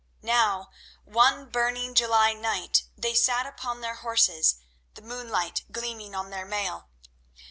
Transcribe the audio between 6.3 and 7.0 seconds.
their mail.